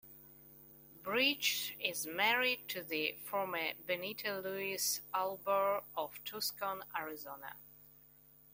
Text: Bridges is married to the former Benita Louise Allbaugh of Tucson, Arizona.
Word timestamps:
Bridges 1.03 1.73
is 1.79 2.07
married 2.07 2.67
to 2.69 2.81
the 2.81 3.15
former 3.23 3.59
Benita 3.85 4.39
Louise 4.39 5.01
Allbaugh 5.13 5.83
of 5.95 6.19
Tucson, 6.25 6.81
Arizona. 6.97 7.53